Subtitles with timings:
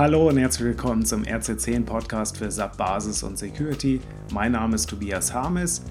[0.00, 4.00] Hallo und herzlich willkommen zum RC10 Podcast für SAP Basis und Security.
[4.32, 5.82] Mein Name ist Tobias Harmes.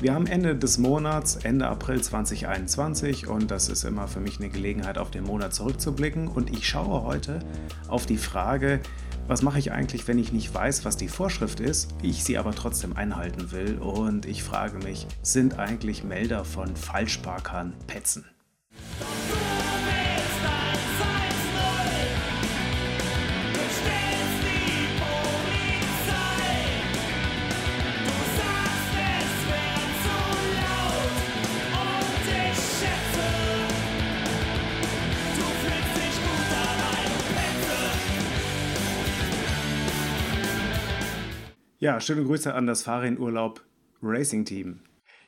[0.00, 4.48] Wir haben Ende des Monats, Ende April 2021 und das ist immer für mich eine
[4.48, 6.28] Gelegenheit, auf den Monat zurückzublicken.
[6.28, 7.40] Und ich schaue heute
[7.88, 8.80] auf die Frage,
[9.26, 12.52] was mache ich eigentlich, wenn ich nicht weiß, was die Vorschrift ist, ich sie aber
[12.52, 13.76] trotzdem einhalten will.
[13.76, 18.24] Und ich frage mich, sind eigentlich Melder von Falschparkern Petzen?
[41.80, 43.64] Ja, schöne Grüße an das Fahrradurlaub
[44.02, 44.80] Racing Team.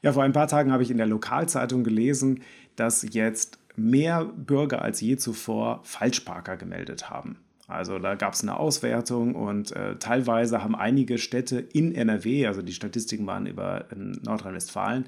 [0.02, 2.42] Ja, vor ein paar Tagen habe ich in der Lokalzeitung gelesen,
[2.74, 7.38] dass jetzt mehr Bürger als je zuvor Falschparker gemeldet haben.
[7.68, 12.62] Also da gab es eine Auswertung und äh, teilweise haben einige Städte in NRW, also
[12.62, 15.04] die Statistiken waren über Nordrhein-Westfalen,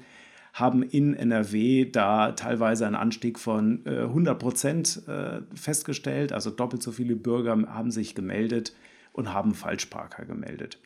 [0.53, 6.31] haben in NRW da teilweise einen Anstieg von äh, 100 Prozent äh, festgestellt.
[6.31, 8.73] Also doppelt so viele Bürger haben sich gemeldet
[9.11, 10.77] und haben Falschparker gemeldet.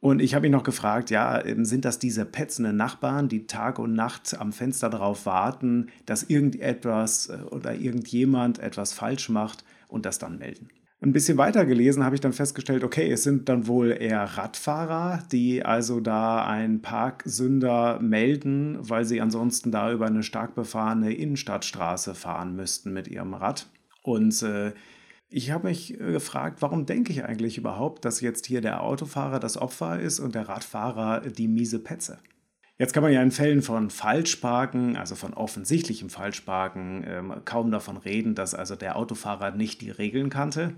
[0.00, 3.78] Und ich habe ihn noch gefragt, ja, ähm, sind das diese petzenden Nachbarn, die Tag
[3.78, 10.06] und Nacht am Fenster darauf warten, dass irgendetwas äh, oder irgendjemand etwas falsch macht und
[10.06, 10.68] das dann melden?
[11.00, 15.22] Ein bisschen weiter gelesen habe ich dann festgestellt, okay, es sind dann wohl eher Radfahrer,
[15.30, 22.16] die also da einen Parksünder melden, weil sie ansonsten da über eine stark befahrene Innenstadtstraße
[22.16, 23.68] fahren müssten mit ihrem Rad.
[24.02, 24.72] Und äh,
[25.30, 29.40] ich habe mich äh, gefragt, warum denke ich eigentlich überhaupt, dass jetzt hier der Autofahrer
[29.40, 32.18] das Opfer ist und der Radfahrer die miese Petze?
[32.78, 37.96] Jetzt kann man ja in Fällen von Falschparken, also von offensichtlichem Falschparken, ähm, kaum davon
[37.96, 40.74] reden, dass also der Autofahrer nicht die Regeln kannte.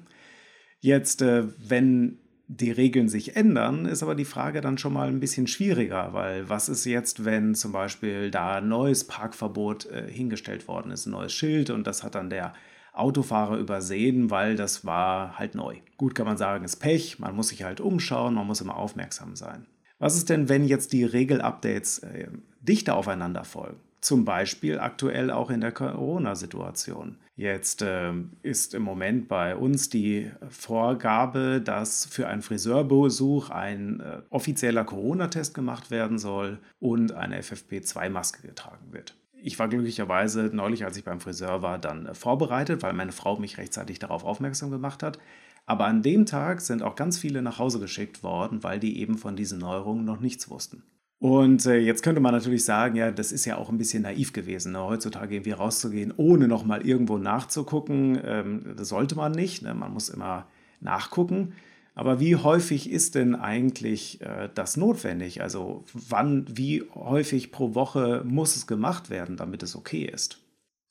[0.80, 5.20] Jetzt, äh, wenn die Regeln sich ändern, ist aber die Frage dann schon mal ein
[5.20, 10.66] bisschen schwieriger, weil was ist jetzt, wenn zum Beispiel da ein neues Parkverbot äh, hingestellt
[10.66, 12.54] worden ist, ein neues Schild und das hat dann der
[12.92, 15.76] Autofahrer übersehen, weil das war halt neu.
[15.96, 19.36] Gut kann man sagen, ist Pech, man muss sich halt umschauen, man muss immer aufmerksam
[19.36, 19.66] sein.
[19.98, 22.28] Was ist denn, wenn jetzt die Regelupdates äh,
[22.60, 23.80] dichter aufeinander folgen?
[24.00, 27.18] Zum Beispiel aktuell auch in der Corona-Situation.
[27.36, 28.12] Jetzt äh,
[28.42, 35.52] ist im Moment bei uns die Vorgabe, dass für einen Friseurbesuch ein äh, offizieller Corona-Test
[35.52, 41.20] gemacht werden soll und eine FFP2-Maske getragen wird ich war glücklicherweise neulich, als ich beim
[41.20, 45.18] Friseur war, dann äh, vorbereitet, weil meine Frau mich rechtzeitig darauf aufmerksam gemacht hat.
[45.66, 49.18] Aber an dem Tag sind auch ganz viele nach Hause geschickt worden, weil die eben
[49.18, 50.82] von diesen Neuerungen noch nichts wussten.
[51.20, 54.32] Und äh, jetzt könnte man natürlich sagen, ja, das ist ja auch ein bisschen naiv
[54.32, 54.82] gewesen, ne?
[54.82, 58.18] heutzutage irgendwie rauszugehen, ohne nochmal irgendwo nachzugucken.
[58.24, 59.62] Ähm, das sollte man nicht.
[59.62, 59.74] Ne?
[59.74, 60.46] Man muss immer
[60.80, 61.52] nachgucken.
[62.00, 65.42] Aber wie häufig ist denn eigentlich äh, das notwendig?
[65.42, 70.38] Also wann, wie häufig pro Woche muss es gemacht werden, damit es okay ist?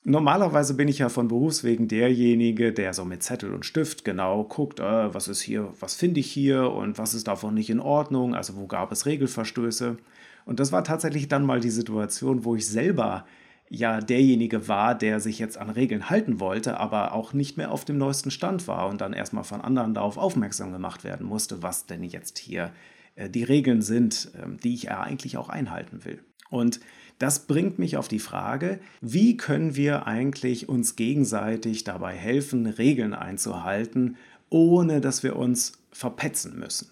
[0.04, 4.78] Normalerweise bin ich ja von Berufswegen derjenige, der so mit Zettel und Stift genau guckt,
[4.78, 8.36] äh, was ist hier, was finde ich hier und was ist davon nicht in Ordnung,
[8.36, 9.96] also wo gab es Regelverstöße.
[10.44, 13.26] Und das war tatsächlich dann mal die Situation, wo ich selber
[13.70, 17.84] ja derjenige war, der sich jetzt an Regeln halten wollte, aber auch nicht mehr auf
[17.84, 21.86] dem neuesten Stand war und dann erstmal von anderen darauf aufmerksam gemacht werden musste, was
[21.86, 22.72] denn jetzt hier
[23.14, 26.18] äh, die Regeln sind, äh, die ich ja eigentlich auch einhalten will.
[26.50, 26.80] Und
[27.20, 33.14] das bringt mich auf die Frage, wie können wir eigentlich uns gegenseitig dabei helfen, Regeln
[33.14, 34.16] einzuhalten,
[34.48, 36.90] ohne dass wir uns verpetzen müssen.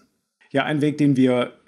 [0.51, 1.58] Ja, ein Weg, den wir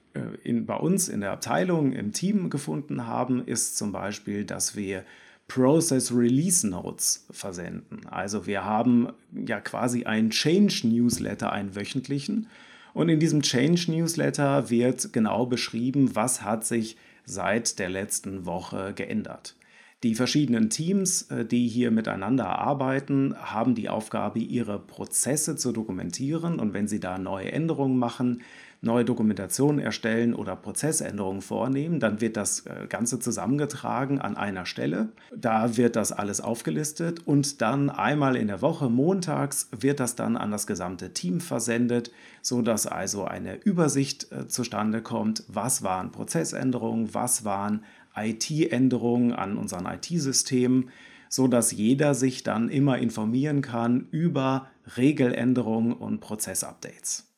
[0.44, 5.04] in, bei uns in der Abteilung, im Team gefunden haben, ist zum Beispiel, dass wir
[5.48, 8.08] Process Release Notes versenden.
[8.10, 9.10] Also wir haben
[9.46, 12.48] ja quasi einen Change Newsletter, einen wöchentlichen.
[12.94, 18.94] Und in diesem Change Newsletter wird genau beschrieben, was hat sich seit der letzten Woche
[18.96, 19.56] geändert.
[20.04, 26.60] Die verschiedenen Teams, äh, die hier miteinander arbeiten, haben die Aufgabe, ihre Prozesse zu dokumentieren.
[26.60, 28.42] Und wenn sie da neue Änderungen machen,
[28.82, 35.10] neue Dokumentationen erstellen oder Prozessänderungen vornehmen, dann wird das äh, Ganze zusammengetragen an einer Stelle.
[35.36, 40.36] Da wird das alles aufgelistet und dann einmal in der Woche, montags, wird das dann
[40.36, 42.12] an das gesamte Team versendet,
[42.42, 47.84] sodass also eine Übersicht äh, zustande kommt, was waren Prozessänderungen, was waren
[48.16, 50.90] IT-Änderungen an unseren IT-Systemen,
[51.30, 54.68] sodass jeder sich dann immer informieren kann über
[54.98, 57.31] Regeländerungen und Prozessupdates.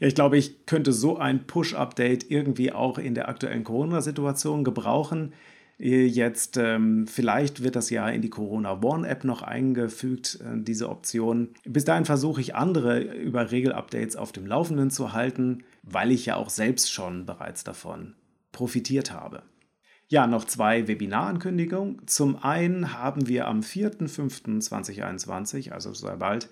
[0.00, 5.32] Ich glaube, ich könnte so ein Push-Update irgendwie auch in der aktuellen Corona-Situation gebrauchen.
[5.80, 10.88] Jetzt ähm, vielleicht wird das ja in die Corona One App noch eingefügt, äh, diese
[10.88, 11.50] Option.
[11.64, 16.34] Bis dahin versuche ich andere über Regelupdates auf dem Laufenden zu halten, weil ich ja
[16.34, 18.16] auch selbst schon bereits davon
[18.50, 19.44] profitiert habe.
[20.08, 22.04] Ja, noch zwei Webinarankündigungen.
[22.06, 26.48] Zum einen haben wir am 4.5.2021, also sehr bald,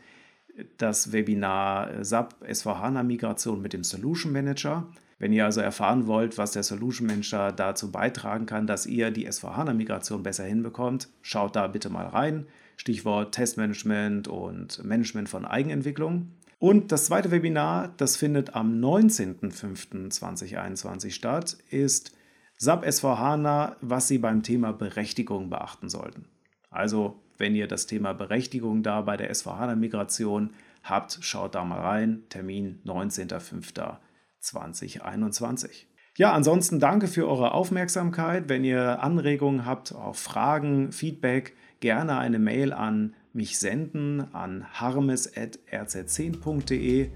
[0.78, 4.86] das Webinar SAP S4HANA Migration mit dem Solution Manager.
[5.18, 9.26] Wenn ihr also erfahren wollt, was der Solution Manager dazu beitragen kann, dass ihr die
[9.28, 12.46] S4HANA-Migration besser hinbekommt, schaut da bitte mal rein.
[12.76, 16.32] Stichwort Testmanagement und Management von Eigenentwicklung.
[16.58, 22.12] Und das zweite Webinar, das findet am 19.05.2021 statt, ist
[22.58, 26.26] SAP S4HANA, was Sie beim Thema Berechtigung beachten sollten.
[26.70, 30.50] Also, wenn ihr das Thema Berechtigung da bei der S4HANA-Migration
[30.82, 32.24] habt, schaut da mal rein.
[32.28, 33.98] Termin 19.05.
[34.46, 35.88] 2021.
[36.16, 38.48] Ja, ansonsten danke für eure Aufmerksamkeit.
[38.48, 47.10] Wenn ihr Anregungen habt, auch Fragen, Feedback, gerne eine Mail an mich senden an harmes.rz10.de.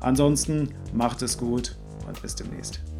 [0.00, 1.76] Ansonsten macht es gut
[2.06, 2.95] und bis demnächst.